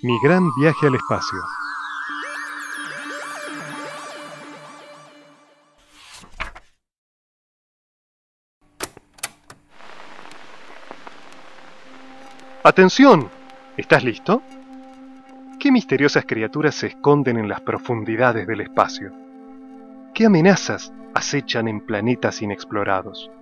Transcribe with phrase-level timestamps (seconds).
[0.00, 1.40] Mi gran viaje al espacio.
[12.62, 13.28] ¡Atención!
[13.76, 14.40] ¿Estás listo?
[15.58, 19.12] ¿Qué misteriosas criaturas se esconden en las profundidades del espacio?
[20.14, 23.32] ¿Qué amenazas acechan en planetas inexplorados?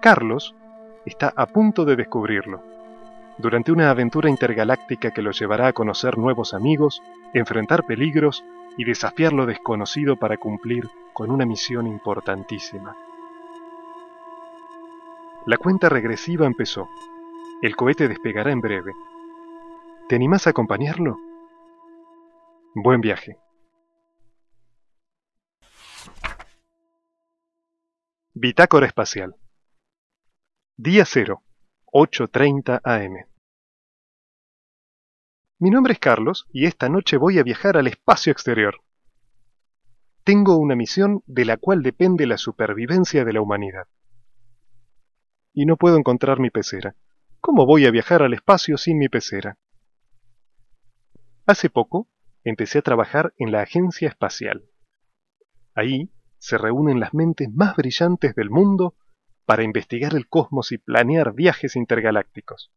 [0.00, 0.54] Carlos
[1.06, 2.62] está a punto de descubrirlo,
[3.42, 7.02] durante una aventura intergaláctica que lo llevará a conocer nuevos amigos,
[7.34, 8.44] enfrentar peligros
[8.78, 12.96] y desafiar lo desconocido para cumplir con una misión importantísima.
[15.44, 16.88] La cuenta regresiva empezó.
[17.62, 18.92] El cohete despegará en breve.
[20.08, 21.18] ¿Te animás a acompañarlo?
[22.74, 23.38] Buen viaje.
[28.34, 29.34] Bitácora espacial.
[30.76, 31.42] Día 0,
[31.92, 33.31] 8.30 am.
[35.62, 38.82] Mi nombre es Carlos y esta noche voy a viajar al espacio exterior.
[40.24, 43.86] Tengo una misión de la cual depende la supervivencia de la humanidad.
[45.52, 46.96] Y no puedo encontrar mi pecera.
[47.38, 49.56] ¿Cómo voy a viajar al espacio sin mi pecera?
[51.46, 52.08] Hace poco
[52.42, 54.64] empecé a trabajar en la Agencia Espacial.
[55.76, 58.96] Ahí se reúnen las mentes más brillantes del mundo
[59.44, 62.72] para investigar el cosmos y planear viajes intergalácticos.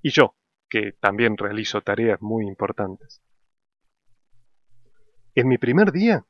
[0.00, 0.36] Y yo,
[0.74, 3.22] que también realizo tareas muy importantes.
[5.36, 6.26] En mi primer día,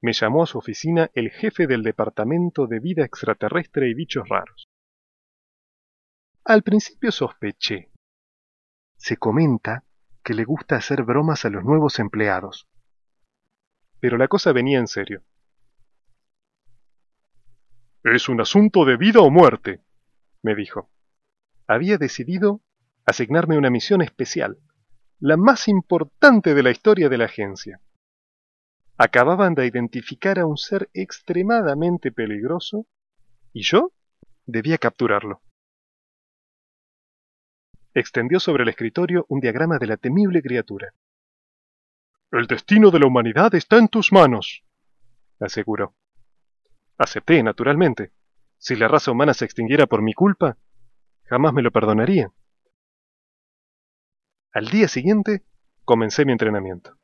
[0.00, 4.68] me llamó a su oficina el jefe del Departamento de Vida Extraterrestre y Bichos Raros.
[6.44, 7.92] Al principio sospeché.
[8.96, 9.84] Se comenta
[10.24, 12.66] que le gusta hacer bromas a los nuevos empleados.
[14.00, 15.22] Pero la cosa venía en serio.
[18.02, 19.84] Es un asunto de vida o muerte,
[20.42, 20.90] me dijo.
[21.68, 22.60] Había decidido
[23.04, 24.58] asignarme una misión especial,
[25.20, 27.80] la más importante de la historia de la agencia.
[28.96, 32.86] Acababan de identificar a un ser extremadamente peligroso
[33.52, 33.92] y yo
[34.46, 35.42] debía capturarlo.
[37.94, 40.94] Extendió sobre el escritorio un diagrama de la temible criatura.
[42.32, 44.64] El destino de la humanidad está en tus manos,
[45.38, 45.94] aseguró.
[46.98, 48.12] Acepté, naturalmente.
[48.58, 50.56] Si la raza humana se extinguiera por mi culpa,
[51.24, 52.32] jamás me lo perdonaría.
[54.54, 55.42] Al día siguiente,
[55.84, 56.96] comencé mi entrenamiento.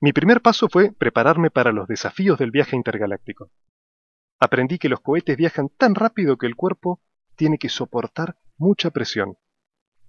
[0.00, 3.52] Mi primer paso fue prepararme para los desafíos del viaje intergaláctico.
[4.40, 7.00] Aprendí que los cohetes viajan tan rápido que el cuerpo
[7.36, 9.38] tiene que soportar mucha presión,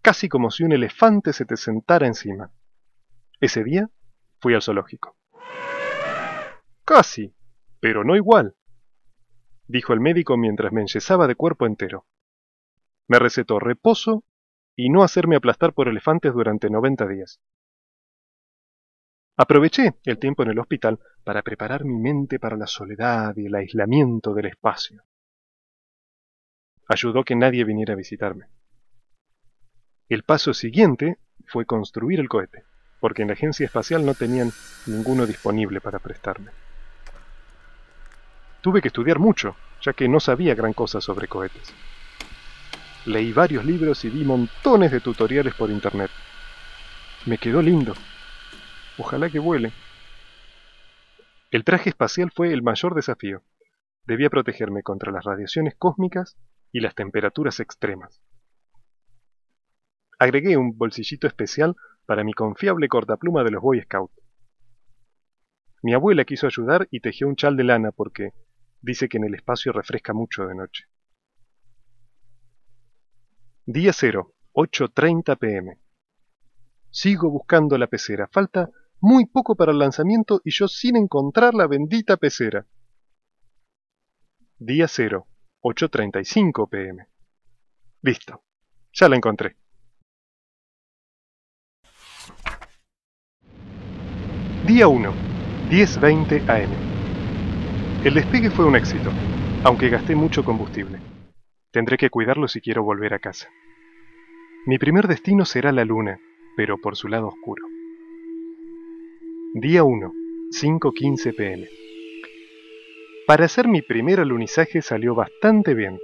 [0.02, 2.52] casi como si un elefante se te sentara encima.
[3.40, 3.92] Ese día
[4.40, 5.16] fui al zoológico.
[6.84, 7.32] Casi,
[7.80, 8.56] pero no igual,
[9.68, 12.08] dijo el médico mientras me enyesaba de cuerpo entero.
[13.10, 14.24] Me recetó reposo
[14.76, 17.42] y no hacerme aplastar por elefantes durante 90 días.
[19.36, 23.56] Aproveché el tiempo en el hospital para preparar mi mente para la soledad y el
[23.56, 25.04] aislamiento del espacio.
[26.88, 28.46] Ayudó que nadie viniera a visitarme.
[30.08, 32.64] El paso siguiente fue construir el cohete
[33.00, 34.52] porque en la agencia espacial no tenían
[34.86, 36.52] ninguno disponible para prestarme.
[38.62, 41.74] Tuve que estudiar mucho, ya que no sabía gran cosa sobre cohetes.
[43.06, 46.12] Leí varios libros y vi montones de tutoriales por internet.
[47.26, 47.94] Me quedó lindo.
[48.98, 49.72] Ojalá que vuele.
[51.50, 53.42] El traje espacial fue el mayor desafío.
[54.06, 56.38] Debía protegerme contra las radiaciones cósmicas
[56.72, 58.22] y las temperaturas extremas.
[60.20, 64.14] Agregué un bolsillito especial para mi confiable cortapluma de los Boy Scouts.
[65.82, 68.34] Mi abuela quiso ayudar y tejió un chal de lana porque
[68.82, 70.89] dice que en el espacio refresca mucho de noche.
[73.72, 75.78] Día 0, 8.30 pm.
[76.90, 78.28] Sigo buscando la pecera.
[78.32, 78.68] Falta
[79.00, 82.66] muy poco para el lanzamiento y yo sin encontrar la bendita pecera.
[84.58, 85.28] Día 0,
[85.62, 87.06] 8.35 pm.
[88.02, 88.42] Listo.
[88.92, 89.56] Ya la encontré.
[94.66, 95.14] Día 1,
[95.70, 98.04] 10.20 am.
[98.04, 99.12] El despegue fue un éxito,
[99.64, 101.09] aunque gasté mucho combustible.
[101.72, 103.48] Tendré que cuidarlo si quiero volver a casa.
[104.66, 106.20] Mi primer destino será la luna,
[106.56, 107.64] pero por su lado oscuro.
[109.54, 110.12] Día 1,
[110.52, 111.70] 5.15 pm.
[113.28, 116.00] Para hacer mi primer alunizaje salió bastante bien.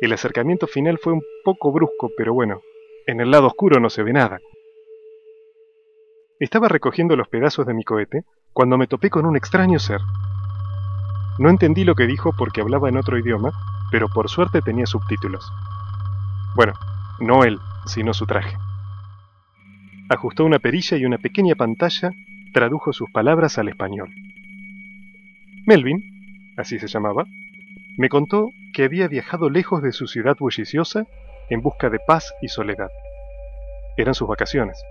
[0.00, 2.60] El acercamiento final fue un poco brusco, pero bueno,
[3.06, 4.40] en el lado oscuro no se ve nada.
[6.40, 10.00] Estaba recogiendo los pedazos de mi cohete cuando me topé con un extraño ser.
[11.38, 13.52] No entendí lo que dijo porque hablaba en otro idioma,
[13.92, 15.52] pero por suerte tenía subtítulos.
[16.56, 16.72] Bueno,
[17.20, 18.56] no él, sino su traje.
[20.08, 22.10] Ajustó una perilla y una pequeña pantalla
[22.54, 24.12] tradujo sus palabras al español.
[25.66, 27.24] Melvin, así se llamaba,
[27.98, 31.04] me contó que había viajado lejos de su ciudad bulliciosa
[31.50, 32.90] en busca de paz y soledad.
[33.98, 34.82] Eran sus vacaciones.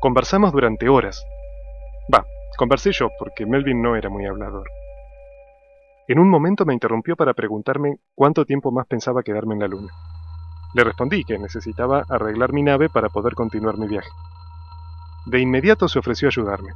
[0.00, 1.24] Conversamos durante horas.
[2.12, 2.26] Va,
[2.56, 4.68] conversé yo porque Melvin no era muy hablador.
[6.08, 9.92] En un momento me interrumpió para preguntarme cuánto tiempo más pensaba quedarme en la luna.
[10.72, 14.08] Le respondí que necesitaba arreglar mi nave para poder continuar mi viaje.
[15.26, 16.70] De inmediato se ofreció a ayudarme.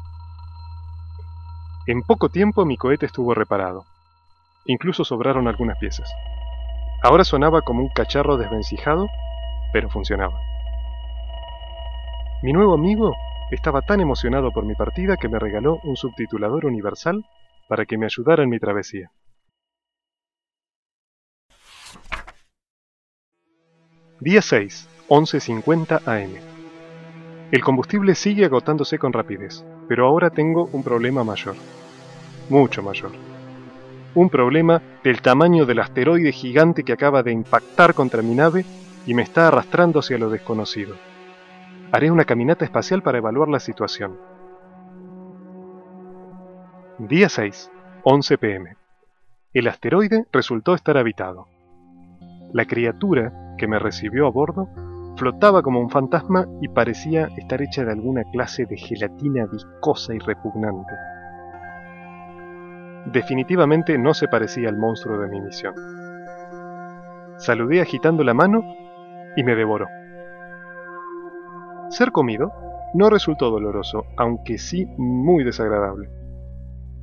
[1.87, 3.85] En poco tiempo mi cohete estuvo reparado.
[4.65, 6.12] Incluso sobraron algunas piezas.
[7.03, 9.06] Ahora sonaba como un cacharro desvencijado,
[9.73, 10.41] pero funcionaba.
[12.43, 13.15] Mi nuevo amigo
[13.53, 17.25] estaba tan emocionado por mi partida que me regaló un subtitulador universal
[17.69, 19.11] para que me ayudara en mi travesía.
[24.20, 26.31] Día 6, 11.50 am.
[27.50, 31.55] El combustible sigue agotándose con rapidez, pero ahora tengo un problema mayor.
[32.50, 33.12] Mucho mayor.
[34.14, 38.67] Un problema del tamaño del asteroide gigante que acaba de impactar contra mi nave
[39.06, 40.96] y me está arrastrando hacia lo desconocido.
[41.90, 44.19] Haré una caminata espacial para evaluar la situación.
[46.99, 47.70] Día 6,
[48.02, 48.76] 11 pm.
[49.55, 51.49] El asteroide resultó estar habitado.
[52.52, 54.71] La criatura que me recibió a bordo
[55.19, 60.19] flotaba como un fantasma y parecía estar hecha de alguna clase de gelatina viscosa y
[60.19, 60.95] repugnante.
[63.12, 65.75] Definitivamente no se parecía al monstruo de mi misión.
[67.37, 68.65] Saludé agitando la mano
[69.37, 69.89] y me devoró.
[71.91, 72.51] Ser comido
[72.95, 76.09] no resultó doloroso, aunque sí muy desagradable.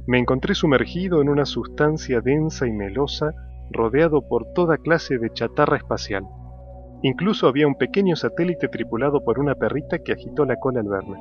[0.08, 3.32] Me encontré sumergido en una sustancia densa y melosa,
[3.70, 6.26] rodeado por toda clase de chatarra espacial.
[7.04, 11.18] Incluso había un pequeño satélite tripulado por una perrita que agitó la cola al verme.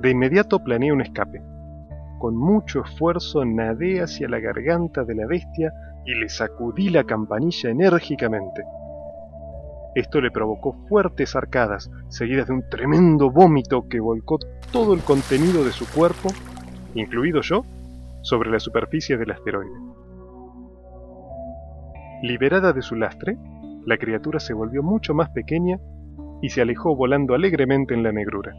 [0.00, 1.42] De inmediato planeé un escape.
[2.18, 5.72] Con mucho esfuerzo nadé hacia la garganta de la bestia
[6.04, 8.64] y le sacudí la campanilla enérgicamente.
[9.94, 14.38] Esto le provocó fuertes arcadas, seguidas de un tremendo vómito que volcó
[14.72, 16.30] todo el contenido de su cuerpo,
[16.94, 17.64] incluido yo,
[18.22, 19.70] sobre la superficie del asteroide.
[22.22, 23.36] Liberada de su lastre,
[23.86, 25.78] la criatura se volvió mucho más pequeña
[26.40, 28.54] y se alejó volando alegremente en la negrura.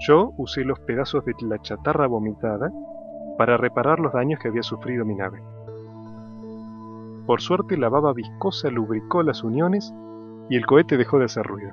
[0.00, 2.70] Yo usé los pedazos de la chatarra vomitada
[3.36, 5.40] para reparar los daños que había sufrido mi nave.
[7.26, 9.92] Por suerte la baba viscosa lubricó las uniones
[10.48, 11.72] y el cohete dejó de hacer ruido.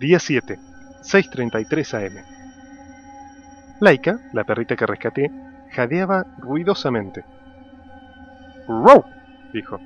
[0.00, 0.58] Día 7,
[1.02, 2.24] 6.33 am.
[3.80, 5.30] Laika, la perrita que rescaté,
[5.72, 7.24] jadeaba ruidosamente.
[8.68, 9.04] ¡Row!
[9.52, 9.80] dijo,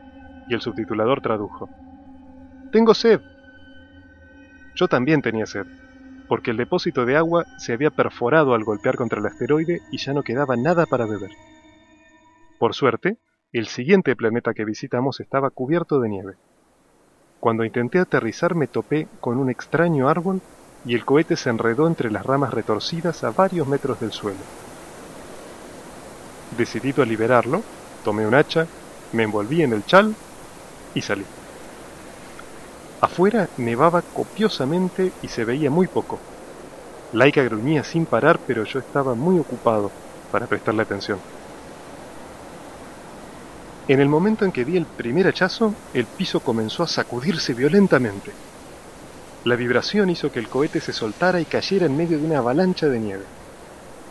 [0.48, 1.68] y el subtitulador tradujo.
[2.72, 3.20] Tengo sed.
[4.74, 5.66] Yo también tenía sed,
[6.28, 10.12] porque el depósito de agua se había perforado al golpear contra el asteroide y ya
[10.12, 11.30] no quedaba nada para beber.
[12.58, 13.16] Por suerte,
[13.52, 16.34] el siguiente planeta que visitamos estaba cubierto de nieve.
[17.40, 20.40] Cuando intenté aterrizar me topé con un extraño árbol
[20.84, 24.40] y el cohete se enredó entre las ramas retorcidas a varios metros del suelo.
[26.50, 27.62] Decidido a liberarlo,
[28.04, 28.66] tomé un hacha,
[29.12, 30.14] me envolví en el chal
[30.94, 31.24] y salí.
[33.00, 36.18] Afuera nevaba copiosamente y se veía muy poco.
[37.12, 39.90] Laika gruñía sin parar, pero yo estaba muy ocupado
[40.30, 41.20] para prestarle atención.
[43.88, 48.32] En el momento en que di el primer hachazo, el piso comenzó a sacudirse violentamente.
[49.44, 52.88] La vibración hizo que el cohete se soltara y cayera en medio de una avalancha
[52.88, 53.24] de nieve.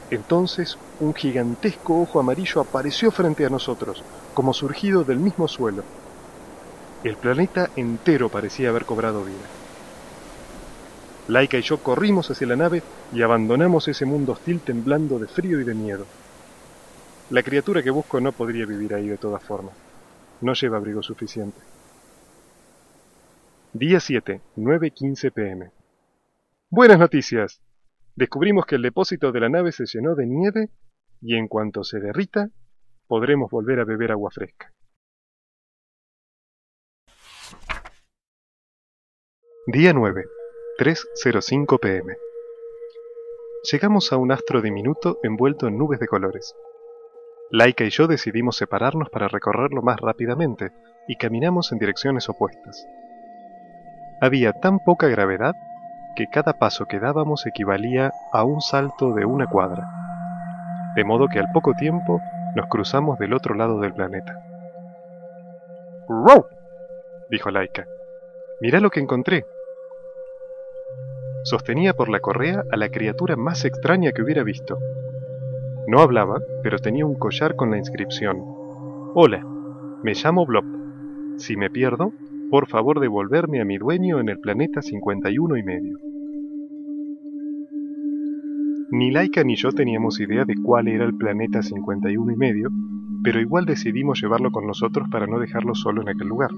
[0.09, 5.83] Entonces un gigantesco ojo amarillo apareció frente a nosotros, como surgido del mismo suelo.
[7.03, 9.45] El planeta entero parecía haber cobrado vida.
[11.27, 12.83] Laika y yo corrimos hacia la nave
[13.13, 16.05] y abandonamos ese mundo hostil temblando de frío y de miedo.
[17.29, 19.73] La criatura que busco no podría vivir ahí de todas formas.
[20.41, 21.59] No lleva abrigo suficiente.
[23.73, 25.71] Día 7, 9.15 pm.
[26.69, 27.61] Buenas noticias
[28.15, 30.69] descubrimos que el depósito de la nave se llenó de nieve
[31.21, 32.49] y en cuanto se derrita,
[33.07, 34.71] podremos volver a beber agua fresca.
[39.67, 40.25] Día 9,
[40.77, 42.15] 3.05 pm.
[43.71, 46.55] Llegamos a un astro diminuto envuelto en nubes de colores.
[47.49, 50.71] Laika y yo decidimos separarnos para recorrerlo más rápidamente
[51.07, 52.85] y caminamos en direcciones opuestas.
[54.21, 55.55] Había tan poca gravedad
[56.15, 60.04] que cada paso que dábamos equivalía a un salto de una cuadra,
[60.95, 62.21] de modo que al poco tiempo
[62.55, 64.33] nos cruzamos del otro lado del planeta.
[66.07, 66.45] ¡Wow!
[67.29, 67.85] dijo Laika.
[68.61, 69.45] Mirá lo que encontré.
[71.43, 74.79] Sostenía por la correa a la criatura más extraña que hubiera visto.
[75.87, 78.41] No hablaba, pero tenía un collar con la inscripción.
[79.13, 79.45] Hola,
[80.01, 80.65] me llamo Blob.
[81.37, 82.11] Si me pierdo,
[82.49, 85.99] por favor devolverme a mi dueño en el planeta 51 y medio.
[88.91, 92.69] Ni Laika ni yo teníamos idea de cuál era el planeta 51 y medio,
[93.23, 96.51] pero igual decidimos llevarlo con nosotros para no dejarlo solo en aquel lugar.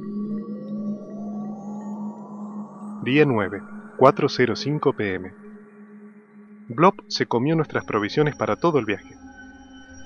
[3.03, 3.61] Día 9,
[3.97, 5.31] 4.05 pm.
[6.67, 9.15] Blob se comió nuestras provisiones para todo el viaje.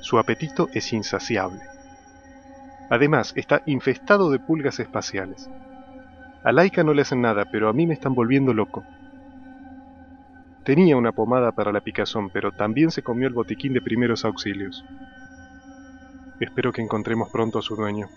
[0.02, 1.60] Su apetito es insaciable.
[2.92, 5.50] Además, está infestado de pulgas espaciales.
[6.44, 8.84] A Laika no le hacen nada, pero a mí me están volviendo loco.
[10.64, 14.86] Tenía una pomada para la picazón, pero también se comió el botiquín de primeros auxilios.
[16.40, 18.10] Espero que encontremos pronto a su dueño.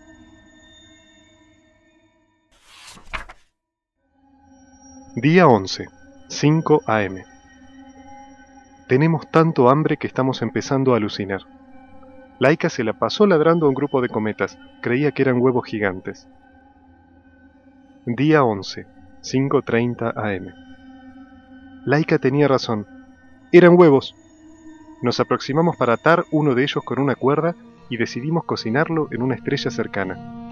[5.16, 5.86] Día 11,
[6.28, 7.22] 5 am.
[8.88, 11.40] Tenemos tanto hambre que estamos empezando a alucinar.
[12.40, 16.28] Laika se la pasó ladrando a un grupo de cometas, creía que eran huevos gigantes.
[18.04, 18.86] Día 11,
[19.22, 20.63] 5.30 am.
[21.86, 22.86] Laika tenía razón,
[23.52, 24.14] eran huevos.
[25.02, 27.54] Nos aproximamos para atar uno de ellos con una cuerda
[27.90, 30.44] y decidimos cocinarlo en una estrella cercana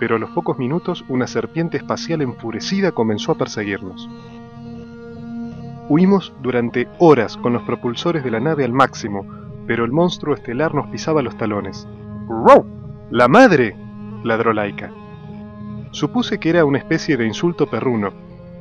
[0.00, 4.08] pero a los pocos minutos una serpiente espacial enfurecida comenzó a perseguirnos.
[5.90, 9.26] Huimos durante horas con los propulsores de la nave al máximo,
[9.66, 11.86] pero el monstruo estelar nos pisaba los talones.
[12.28, 12.64] ¡Row!
[13.10, 13.76] ¡La madre!
[14.24, 14.90] ladró Laika.
[15.90, 18.12] Supuse que era una especie de insulto perruno,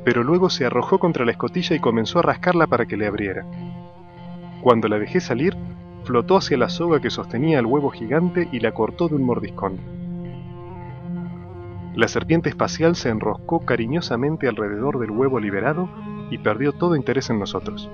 [0.10, 3.46] pero luego se arrojó contra la escotilla y comenzó a rascarla para que le abriera.
[4.60, 5.56] Cuando la dejé salir,
[6.04, 9.78] flotó hacia la soga que sostenía al huevo gigante y la cortó de un mordiscón.
[11.94, 15.88] La serpiente espacial se enroscó cariñosamente alrededor del huevo liberado
[16.32, 17.88] y perdió todo interés en nosotros.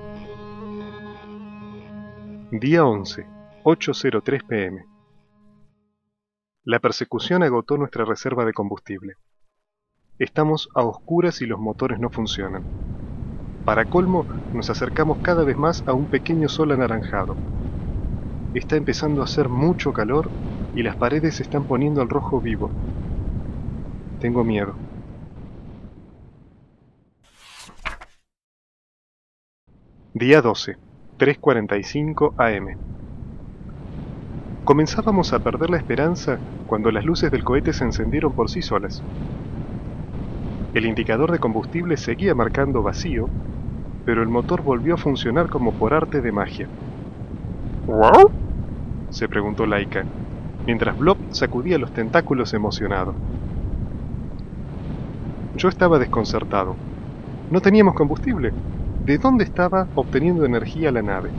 [2.50, 3.26] Día 11,
[3.62, 4.86] 8.03 pm.
[6.64, 9.16] La persecución agotó nuestra reserva de combustible.
[10.18, 12.62] Estamos a oscuras y los motores no funcionan.
[13.66, 17.36] Para colmo, nos acercamos cada vez más a un pequeño sol anaranjado.
[18.54, 20.30] Está empezando a hacer mucho calor
[20.72, 22.70] y las paredes se están poniendo al rojo vivo.
[24.18, 24.74] Tengo miedo.
[30.14, 30.78] Día 12,
[31.18, 32.78] 3.45 am.
[34.64, 39.02] Comenzábamos a perder la esperanza cuando las luces del cohete se encendieron por sí solas.
[40.76, 43.30] El indicador de combustible seguía marcando vacío,
[44.04, 46.68] pero el motor volvió a funcionar como por arte de magia.
[47.86, 48.30] ¿Wow?
[49.08, 50.04] se preguntó Laika,
[50.66, 53.14] mientras Blob sacudía los tentáculos emocionado.
[55.56, 56.76] Yo estaba desconcertado.
[57.50, 58.52] No teníamos combustible.
[59.06, 61.30] ¿De dónde estaba obteniendo energía la nave?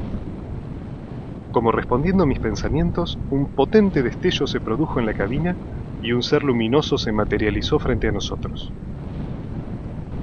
[1.51, 5.56] Como respondiendo a mis pensamientos, un potente destello se produjo en la cabina
[6.01, 8.74] y un ser luminoso se materializó frente a nosotros.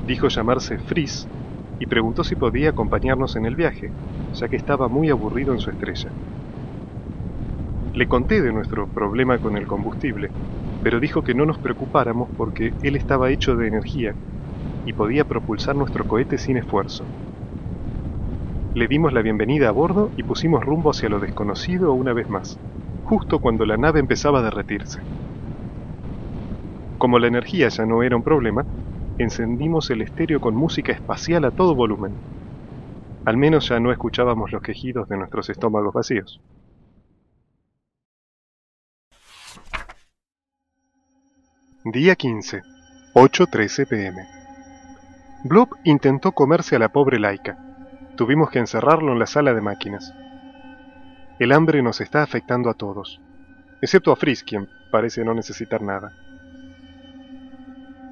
[0.06, 1.30] Dijo llamarse Frizz
[1.80, 3.96] y preguntó si podía acompañarnos en el viaje,
[4.30, 6.14] ya que estaba muy aburrido en su estrella.
[7.94, 10.34] Le conté de nuestro problema con el combustible
[10.82, 14.18] pero dijo que no nos preocupáramos porque él estaba hecho de energía
[14.84, 17.10] y podía propulsar nuestro cohete sin esfuerzo.
[18.74, 22.60] Le dimos la bienvenida a bordo y pusimos rumbo hacia lo desconocido una vez más,
[23.00, 25.00] justo cuando la nave empezaba a derretirse.
[26.98, 28.66] Como la energía ya no era un problema,
[29.18, 32.14] encendimos el estéreo con música espacial a todo volumen.
[33.24, 36.40] Al menos ya no escuchábamos los quejidos de nuestros estómagos vacíos.
[41.84, 42.62] Día 15,
[43.14, 44.26] 8.13 pm.
[45.44, 47.58] Blob intentó comerse a la pobre Laika.
[48.16, 50.14] Tuvimos que encerrarlo en la sala de máquinas.
[51.38, 53.20] El hambre nos está afectando a todos,
[53.82, 56.23] excepto a Frizz, quien parece no necesitar nada.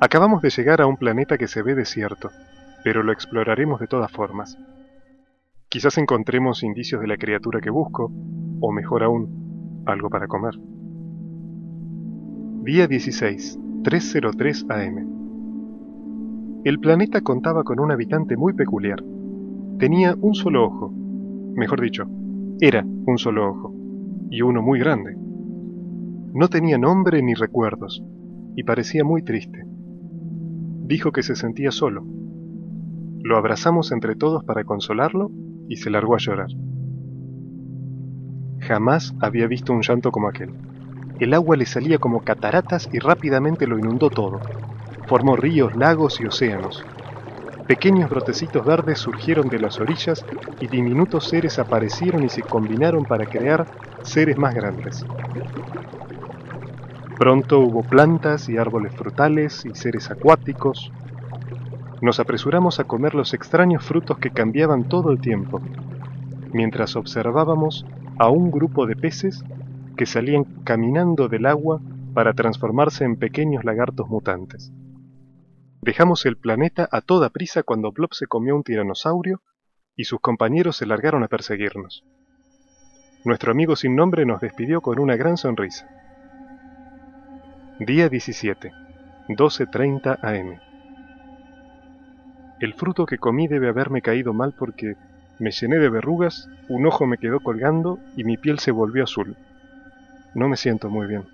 [0.04, 2.30] Acabamos de llegar a un planeta que se ve desierto,
[2.82, 4.59] pero lo exploraremos de todas formas.
[5.68, 8.11] Quizás encontremos indicios de la criatura que busco,
[8.61, 10.59] o mejor aún, algo para comer.
[12.64, 16.62] Día 16, 303 AM.
[16.64, 19.04] El planeta contaba con un habitante muy peculiar.
[19.78, 20.92] Tenía un solo ojo,
[21.54, 22.09] mejor dicho,
[22.61, 23.73] era un solo ojo,
[24.30, 25.14] y uno muy grande.
[26.35, 28.02] No tenía nombre ni recuerdos,
[28.56, 29.71] y parecía muy triste.
[30.92, 32.04] Dijo que se sentía solo.
[33.22, 35.30] Lo abrazamos entre todos para consolarlo
[35.66, 36.49] y se largó a llorar.
[38.58, 40.50] Jamás había visto un llanto como aquel.
[41.18, 44.38] El agua le salía como cataratas y rápidamente lo inundó todo.
[45.06, 46.84] Formó ríos, lagos y océanos.
[47.66, 50.26] Pequeños brotecitos verdes surgieron de las orillas
[50.61, 53.66] y diminutos seres aparecieron y se combinaron para crear
[54.02, 55.06] seres más grandes.
[57.22, 60.90] Pronto hubo plantas y árboles frutales y seres acuáticos.
[62.00, 65.60] Nos apresuramos a comer los extraños frutos que cambiaban todo el tiempo,
[66.52, 67.86] mientras observábamos
[68.18, 69.44] a un grupo de peces
[69.96, 71.80] que salían caminando del agua
[72.12, 74.72] para transformarse en pequeños lagartos mutantes.
[75.80, 79.42] Dejamos el planeta a toda prisa cuando Blob se comió un tiranosaurio
[79.94, 82.02] y sus compañeros se largaron a perseguirnos.
[83.24, 86.01] Nuestro amigo sin nombre nos despidió con una gran sonrisa.
[87.84, 88.70] Día 17,
[89.26, 90.60] 12.30 am.
[92.60, 94.94] El fruto que comí debe haberme caído mal porque
[95.40, 99.36] me llené de verrugas, un ojo me quedó colgando y mi piel se volvió azul.
[100.32, 101.26] No me siento muy bien.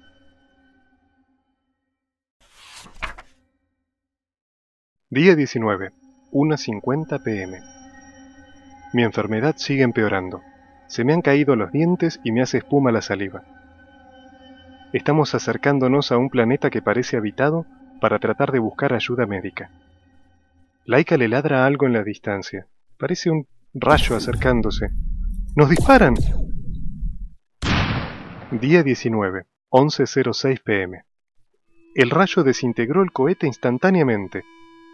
[5.11, 5.93] Día 19,
[6.33, 7.61] 1.50 pm.
[8.95, 10.41] Mi enfermedad sigue empeorando.
[10.87, 13.58] Se me han caído los dientes y me hace espuma la saliva.
[14.93, 17.67] Estamos acercándonos a un planeta que parece habitado
[18.01, 19.71] para tratar de buscar ayuda médica.
[20.87, 22.67] Laika le ladra algo en la distancia.
[22.97, 24.89] Parece un rayo acercándose.
[25.55, 26.15] ¡Nos disparan!
[28.51, 31.05] Día 19, 11.06 pm.
[31.95, 34.45] El rayo desintegró el cohete instantáneamente.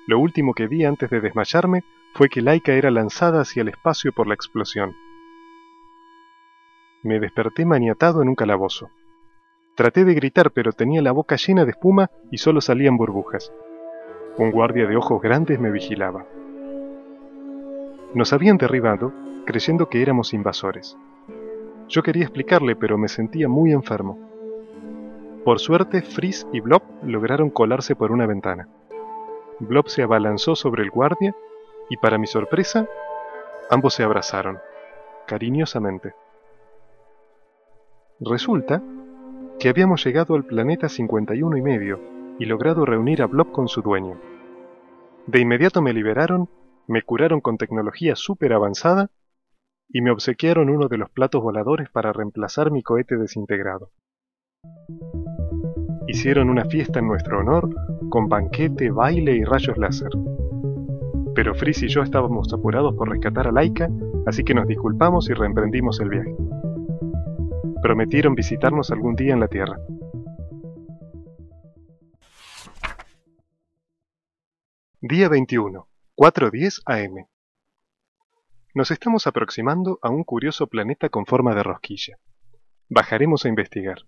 [0.08, 1.84] Lo último que vi antes de desmayarme
[2.14, 4.96] fue que Laika era lanzada hacia el espacio por la explosión.
[7.04, 8.90] Me desperté maniatado en un calabozo.
[9.74, 13.52] Traté de gritar, pero tenía la boca llena de espuma y solo salían burbujas.
[14.38, 16.24] Un guardia de ojos grandes me vigilaba.
[18.14, 19.12] Nos habían derribado
[19.44, 20.96] creyendo que éramos invasores.
[21.88, 24.18] Yo quería explicarle, pero me sentía muy enfermo.
[25.44, 28.68] Por suerte, Frizz y Blob lograron colarse por una ventana.
[29.58, 31.34] Blob se abalanzó sobre el guardia
[31.90, 32.88] y, para mi sorpresa,
[33.70, 34.58] ambos se abrazaron,
[35.26, 36.14] cariñosamente.
[38.20, 38.80] Resulta
[39.64, 41.98] que habíamos llegado al planeta 51 y medio
[42.38, 44.20] y logrado reunir a Blob con su dueño.
[45.26, 46.50] De inmediato me liberaron,
[46.86, 49.10] me curaron con tecnología súper avanzada
[49.88, 53.90] y me obsequiaron uno de los platos voladores para reemplazar mi cohete desintegrado.
[56.08, 57.70] Hicieron una fiesta en nuestro honor
[58.10, 60.10] con banquete, baile y rayos láser.
[61.34, 63.88] Pero Frizz y yo estábamos apurados por rescatar a Laika,
[64.26, 66.36] así que nos disculpamos y reemprendimos el viaje.
[67.84, 69.76] Prometieron visitarnos algún día en la Tierra.
[75.02, 77.26] Día 21, 4.10 am.
[78.72, 82.16] Nos estamos aproximando a un curioso planeta con forma de rosquilla.
[82.88, 83.98] Bajaremos a investigar.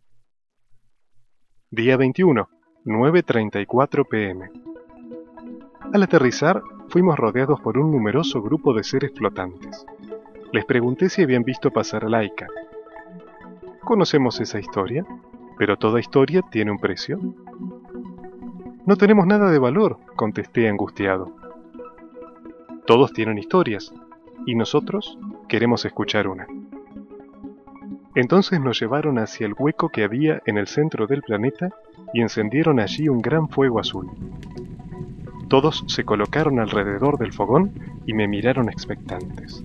[1.71, 2.49] Día 21,
[2.87, 4.51] 9.34 pm.
[5.93, 9.85] Al aterrizar, fuimos rodeados por un numeroso grupo de seres flotantes.
[10.51, 12.47] Les pregunté si habían visto pasar a Laika,
[13.87, 15.07] Conocemos esa historia,
[15.57, 17.21] pero toda historia tiene un precio.
[18.85, 21.37] No tenemos nada de valor, contesté angustiado.
[22.85, 23.95] Todos tienen historias,
[24.45, 25.17] y nosotros
[25.49, 26.49] queremos escuchar una.
[28.17, 31.69] Entonces nos llevaron hacia el hueco que había en el centro del planeta
[32.13, 34.11] y encendieron allí un gran fuego azul.
[35.47, 37.71] Todos se colocaron alrededor del fogón
[38.05, 39.63] y me miraron expectantes.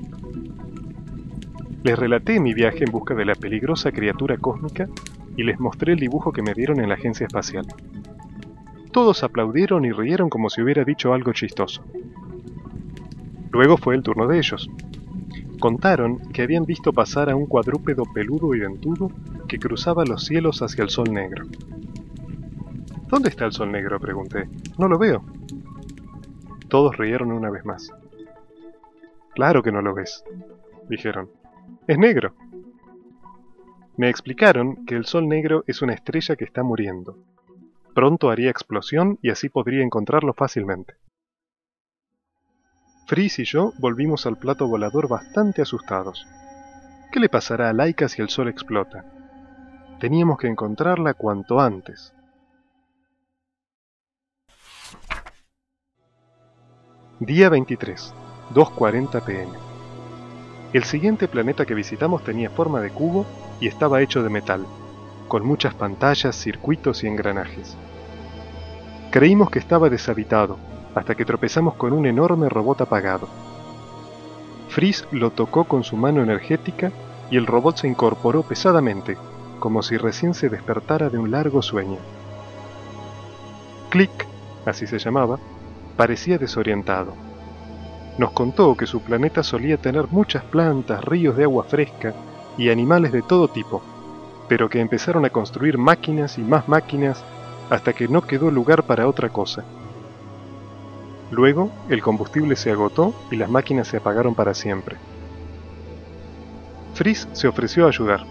[1.83, 4.87] Les relaté mi viaje en busca de la peligrosa criatura cósmica
[5.35, 7.65] y les mostré el dibujo que me dieron en la agencia espacial.
[8.91, 11.83] Todos aplaudieron y rieron como si hubiera dicho algo chistoso.
[13.51, 14.69] Luego fue el turno de ellos.
[15.59, 19.11] Contaron que habían visto pasar a un cuadrúpedo peludo y dentudo
[19.47, 21.45] que cruzaba los cielos hacia el sol negro.
[23.07, 23.99] ¿Dónde está el sol negro?
[23.99, 24.47] pregunté.
[24.77, 25.23] No lo veo.
[26.67, 27.91] Todos rieron una vez más.
[29.33, 30.23] Claro que no lo ves,
[30.89, 31.40] dijeron.
[31.87, 32.35] Es negro.
[33.97, 37.17] Me explicaron que el Sol negro es una estrella que está muriendo.
[37.93, 40.95] Pronto haría explosión y así podría encontrarlo fácilmente.
[43.07, 46.25] Frizz y yo volvimos al plato volador bastante asustados.
[47.11, 49.03] ¿Qué le pasará a Laika si el Sol explota?
[49.99, 52.13] Teníamos que encontrarla cuanto antes.
[57.19, 58.13] Día 23,
[58.53, 59.70] 2.40 pm.
[60.73, 63.25] El siguiente planeta que visitamos tenía forma de cubo
[63.59, 64.65] y estaba hecho de metal,
[65.27, 67.75] con muchas pantallas, circuitos y engranajes.
[69.11, 70.57] Creímos que estaba deshabitado,
[70.95, 73.27] hasta que tropezamos con un enorme robot apagado.
[74.69, 76.93] Frizz lo tocó con su mano energética
[77.29, 79.17] y el robot se incorporó pesadamente,
[79.59, 81.97] como si recién se despertara de un largo sueño.
[83.89, 84.25] Click,
[84.65, 85.37] así se llamaba,
[85.97, 87.30] parecía desorientado.
[88.17, 92.13] Nos contó que su planeta solía tener muchas plantas, ríos de agua fresca
[92.57, 93.81] y animales de todo tipo,
[94.47, 97.23] pero que empezaron a construir máquinas y más máquinas
[97.69, 99.63] hasta que no quedó lugar para otra cosa.
[101.31, 104.97] Luego, el combustible se agotó y las máquinas se apagaron para siempre.
[106.93, 108.25] Frizz se ofreció a ayudar.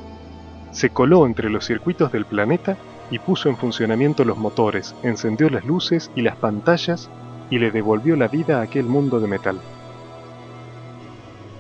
[0.71, 2.77] Se coló entre los circuitos del planeta
[3.11, 7.09] y puso en funcionamiento los motores, encendió las luces y las pantallas
[7.51, 9.61] y le devolvió la vida a aquel mundo de metal.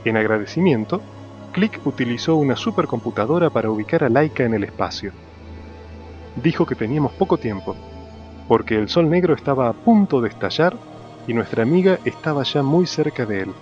[0.05, 1.03] En agradecimiento,
[1.53, 5.13] Click utilizó una supercomputadora para ubicar a Laika en el espacio.
[6.37, 7.75] Dijo que teníamos poco tiempo,
[8.49, 10.77] porque el Sol Negro estaba a punto de estallar
[11.27, 13.53] y nuestra amiga estaba ya muy cerca de él.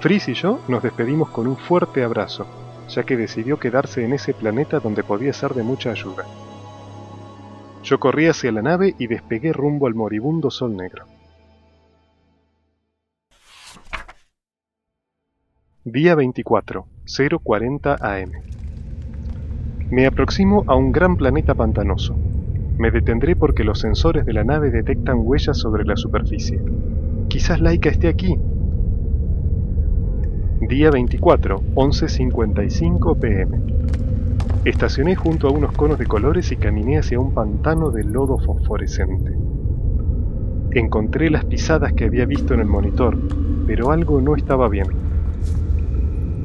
[0.00, 2.46] Frizz y yo nos despedimos con un fuerte abrazo,
[2.88, 6.24] ya que decidió quedarse en ese planeta donde podía ser de mucha ayuda.
[7.86, 11.04] Yo corrí hacia la nave y despegué rumbo al moribundo Sol Negro.
[15.84, 16.84] Día 24,
[17.44, 18.32] 040 AM.
[19.88, 22.16] Me aproximo a un gran planeta pantanoso.
[22.76, 26.60] Me detendré porque los sensores de la nave detectan huellas sobre la superficie.
[27.28, 28.36] Quizás Laika esté aquí.
[30.60, 34.15] Día 24, 11.55 pm.
[34.64, 39.32] Estacioné junto a unos conos de colores y caminé hacia un pantano de lodo fosforescente.
[40.72, 43.16] Encontré las pisadas que había visto en el monitor,
[43.66, 44.86] pero algo no estaba bien.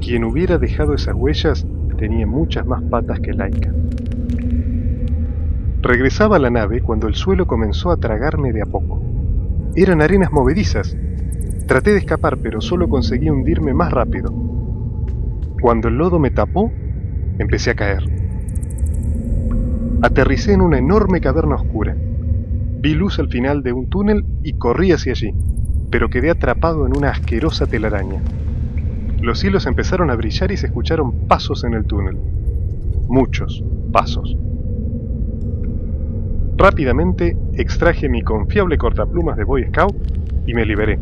[0.01, 1.65] Quien hubiera dejado esas huellas
[1.97, 3.71] tenía muchas más patas que Laika.
[5.81, 9.01] Regresaba a la nave cuando el suelo comenzó a tragarme de a poco.
[9.75, 10.95] Eran arenas movedizas.
[11.67, 14.31] Traté de escapar, pero solo conseguí hundirme más rápido.
[15.61, 16.71] Cuando el lodo me tapó,
[17.41, 18.03] empecé a caer.
[20.01, 21.95] Aterricé en una enorme caverna oscura.
[22.79, 25.33] Vi luz al final de un túnel y corrí hacia allí,
[25.91, 28.21] pero quedé atrapado en una asquerosa telaraña.
[29.21, 32.17] Los cielos empezaron a brillar y se escucharon pasos en el túnel.
[33.07, 34.35] Muchos pasos.
[36.57, 39.95] Rápidamente extraje mi confiable cortaplumas de Boy Scout
[40.47, 40.99] y me liberé.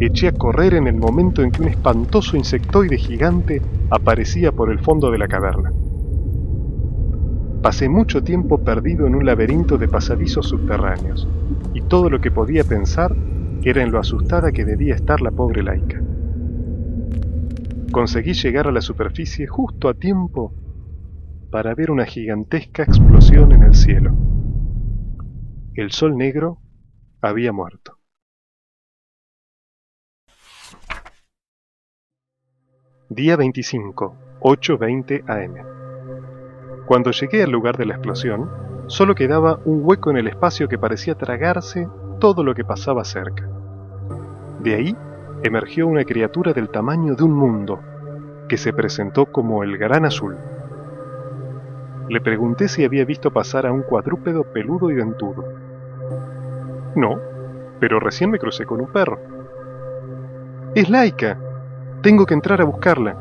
[0.00, 4.78] Eché a correr en el momento en que un espantoso insectoide gigante aparecía por el
[4.78, 5.72] fondo de la caverna.
[7.62, 11.28] Pasé mucho tiempo perdido en un laberinto de pasadizos subterráneos,
[11.74, 13.14] y todo lo que podía pensar
[13.64, 16.00] era en lo asustada que debía estar la pobre laica.
[17.90, 20.54] Conseguí llegar a la superficie justo a tiempo
[21.50, 24.14] para ver una gigantesca explosión en el cielo.
[25.74, 26.60] El sol negro
[27.20, 27.97] había muerto.
[33.10, 35.54] Día 25, 8.20 am.
[36.84, 38.50] Cuando llegué al lugar de la explosión,
[38.86, 41.88] solo quedaba un hueco en el espacio que parecía tragarse
[42.20, 43.48] todo lo que pasaba cerca.
[44.60, 44.96] De ahí
[45.42, 47.80] emergió una criatura del tamaño de un mundo,
[48.46, 50.36] que se presentó como el Gran Azul.
[52.10, 55.46] Le pregunté si había visto pasar a un cuadrúpedo peludo y dentudo.
[56.94, 57.18] No,
[57.80, 59.18] pero recién me crucé con un perro.
[60.74, 61.47] Es Laika.
[62.02, 63.16] Tengo que entrar a buscarla.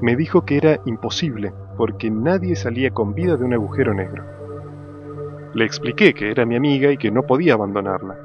[0.00, 4.24] Me dijo que era imposible, porque nadie salía con vida de un agujero negro.
[5.54, 8.16] Le expliqué que era mi amiga y que no podía abandonarla.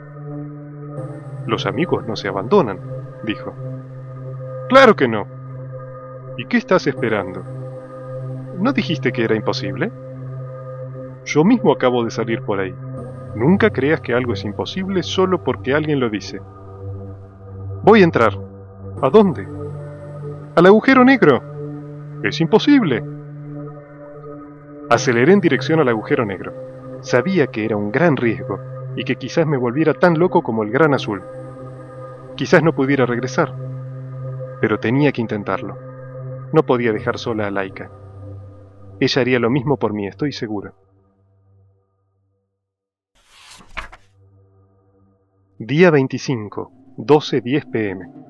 [1.48, 2.80] Los amigos no se abandonan,
[3.24, 3.54] dijo.
[4.70, 5.26] Claro que no.
[6.38, 7.44] ¿Y qué estás esperando?
[8.60, 9.92] ¿No dijiste que era imposible?
[11.26, 12.76] Yo mismo acabo de salir por ahí.
[13.36, 16.40] Nunca creas que algo es imposible solo porque alguien lo dice.
[17.84, 18.45] Voy a entrar.
[19.02, 19.46] ¿A dónde?
[20.56, 21.42] Al agujero negro.
[22.24, 23.04] Es imposible.
[24.90, 26.54] Aceleré en dirección al agujero negro.
[27.02, 28.60] Sabía que era un gran riesgo
[28.96, 31.22] y que quizás me volviera tan loco como el gran azul.
[32.36, 33.54] Quizás no pudiera regresar,
[34.62, 35.78] pero tenía que intentarlo.
[36.54, 37.92] No podía dejar sola a Laika.
[39.00, 40.74] Ella haría lo mismo por mí, estoy seguro.
[45.60, 48.26] Día 25, 12.10 pm.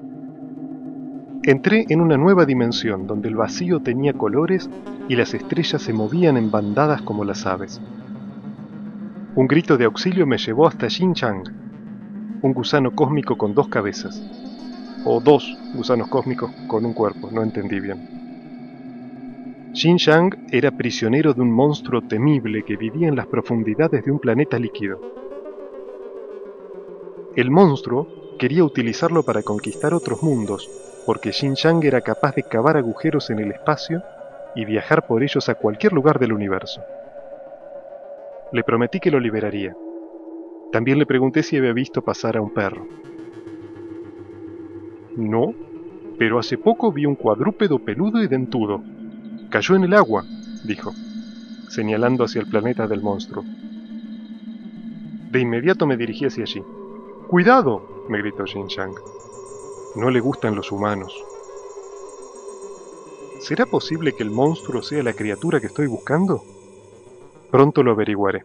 [1.47, 4.67] Entré en una nueva dimensión donde el vacío tenía colores
[5.07, 7.79] y las estrellas se movían en bandadas como las aves.
[9.35, 11.43] Un grito de auxilio me llevó hasta Xin Chang,
[12.41, 14.23] un gusano cósmico con dos cabezas.
[15.05, 19.69] O dos gusanos cósmicos con un cuerpo, no entendí bien.
[19.75, 24.17] Xin Chang era prisionero de un monstruo temible que vivía en las profundidades de un
[24.17, 24.99] planeta líquido.
[27.35, 28.07] El monstruo
[28.39, 33.51] quería utilizarlo para conquistar otros mundos, porque Xinjiang era capaz de cavar agujeros en el
[33.51, 34.01] espacio
[34.55, 36.81] y viajar por ellos a cualquier lugar del universo.
[38.51, 39.75] Le prometí que lo liberaría.
[40.71, 42.87] También le pregunté si había visto pasar a un perro.
[45.15, 45.53] No,
[46.17, 48.81] pero hace poco vi un cuadrúpedo peludo y dentudo.
[49.49, 50.23] Cayó en el agua,
[50.63, 50.91] dijo,
[51.69, 53.43] señalando hacia el planeta del monstruo.
[55.31, 56.63] De inmediato me dirigí hacia allí.
[57.27, 58.05] ¡Cuidado!
[58.07, 58.93] me gritó Xinjiang.
[59.95, 61.13] No le gustan los humanos.
[63.39, 66.43] ¿Será posible que el monstruo sea la criatura que estoy buscando?
[67.49, 68.43] Pronto lo averiguaré.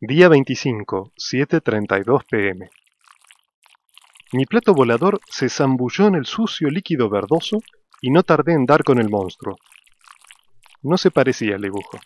[0.00, 2.70] Día 25, 7.32 pm.
[4.32, 7.58] Mi plato volador se zambulló en el sucio líquido verdoso
[8.00, 9.58] y no tardé en dar con el monstruo.
[10.82, 11.98] No se parecía al dibujo.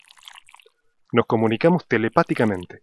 [1.11, 2.81] Nos comunicamos telepáticamente.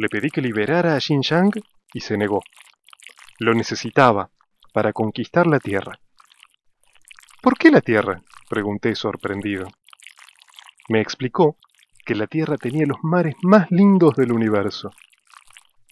[0.00, 1.50] Le pedí que liberara a Xinjiang
[1.92, 2.40] y se negó.
[3.38, 4.30] Lo necesitaba
[4.72, 6.00] para conquistar la Tierra.
[7.42, 8.22] ¿Por qué la Tierra?
[8.48, 9.68] pregunté sorprendido.
[10.88, 11.58] Me explicó
[12.06, 14.90] que la Tierra tenía los mares más lindos del universo,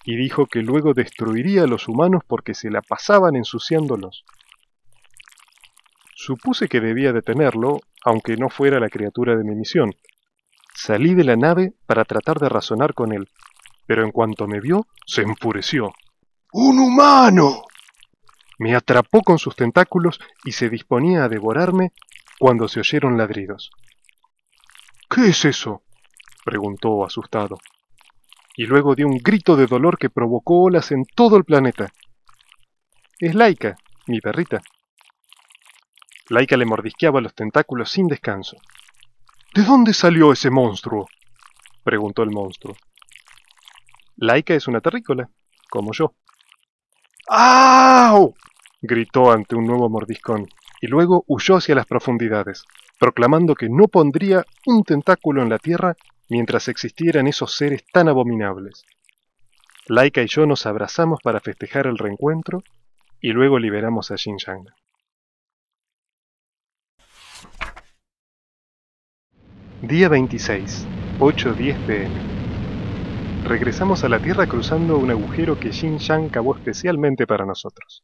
[0.03, 4.25] y dijo que luego destruiría a los humanos porque se la pasaban ensuciándolos.
[6.15, 9.93] Supuse que debía detenerlo, aunque no fuera la criatura de mi misión.
[10.73, 13.29] Salí de la nave para tratar de razonar con él,
[13.89, 15.91] pero en cuanto me vio, se enfureció.
[16.53, 17.63] ¡Un humano!
[18.59, 21.91] Me atrapó con sus tentáculos y se disponía a devorarme
[22.37, 23.71] cuando se oyeron ladridos.
[25.09, 25.81] ¿Qué es eso?
[26.45, 27.57] preguntó asustado.
[28.55, 31.91] Y luego dio un grito de dolor que provocó olas en todo el planeta.
[33.17, 33.75] Es Laika,
[34.05, 34.61] mi perrita.
[36.29, 38.55] Laika le mordisqueaba los tentáculos sin descanso.
[39.55, 41.07] ¿De dónde salió ese monstruo?
[41.83, 42.75] preguntó el monstruo.
[44.21, 45.29] Laika es una terrícola,
[45.69, 46.13] como yo.
[47.27, 48.35] ¡Au!
[48.81, 50.47] gritó ante un nuevo mordiscón,
[50.81, 52.65] y luego huyó hacia las profundidades,
[52.99, 55.95] proclamando que no pondría un tentáculo en la tierra
[56.27, 58.83] mientras existieran esos seres tan abominables.
[59.87, 62.61] Laika y yo nos abrazamos para festejar el reencuentro
[63.21, 64.65] y luego liberamos a Xinjiang.
[69.81, 70.85] Día 26,
[71.19, 72.38] 8.10 pm.
[73.43, 78.03] Regresamos a la Tierra cruzando un agujero que Xinjiang cavó especialmente para nosotros.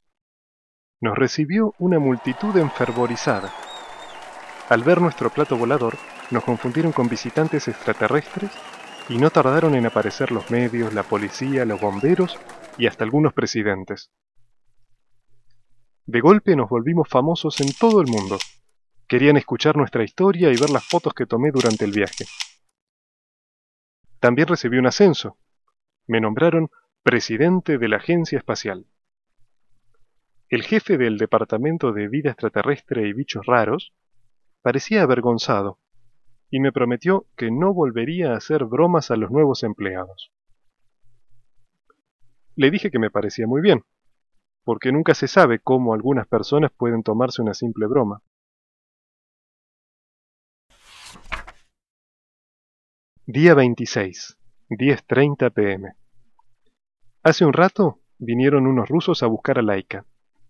[1.01, 3.53] Nos recibió una multitud enfervorizada.
[4.69, 5.97] Al ver nuestro plato volador,
[6.31, 8.51] nos confundieron con visitantes extraterrestres
[9.09, 12.39] y no tardaron en aparecer los medios, la policía, los bomberos
[12.77, 14.09] y hasta algunos presidentes.
[16.05, 18.37] De golpe nos volvimos famosos en todo el mundo.
[19.07, 22.25] Querían escuchar nuestra historia y ver las fotos que tomé durante el viaje.
[24.25, 25.37] También recibí un ascenso.
[26.07, 26.71] Me nombraron
[27.03, 28.87] presidente de la Agencia Espacial.
[30.49, 33.93] El jefe del Departamento de Vida Extraterrestre y Bichos Raros
[34.63, 35.77] parecía avergonzado
[36.49, 40.31] y me prometió que no volvería a hacer bromas a los nuevos empleados.
[42.55, 43.83] Le dije que me parecía muy bien,
[44.63, 48.23] porque nunca se sabe cómo algunas personas pueden tomarse una simple broma.
[53.27, 54.37] Día 26,
[54.69, 55.95] 10.30 pm.
[57.23, 60.05] Hace un rato vinieron unos rusos a buscar a Laika.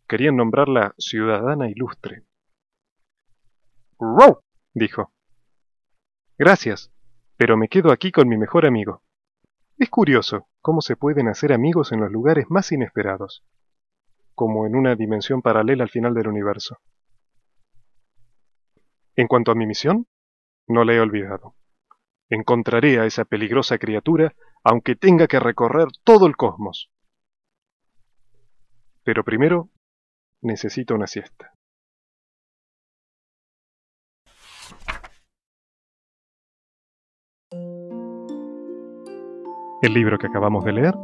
[0.10, 2.26] Querían nombrarla ciudadana ilustre.
[3.98, 4.40] ¡Wow!
[4.74, 5.14] dijo.
[6.38, 6.92] Gracias,
[7.38, 9.04] pero me quedo aquí con mi mejor amigo.
[9.78, 13.46] Es curioso cómo se pueden hacer amigos en los lugares más inesperados,
[14.34, 16.80] como en una dimensión paralela al final del universo.
[19.16, 20.08] En cuanto a mi misión,
[20.68, 21.56] no la he olvidado.
[22.30, 24.34] Encontraré a esa peligrosa criatura
[24.64, 26.90] aunque tenga que recorrer todo el cosmos.
[29.04, 29.70] Pero primero
[30.42, 31.54] necesito una siesta.
[39.82, 40.96] El libro que acabamos de leer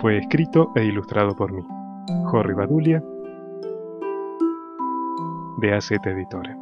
[0.00, 1.62] fue escrito e ilustrado por mí,
[2.26, 3.02] Jorri Badulia,
[5.58, 6.61] de AZ Editores.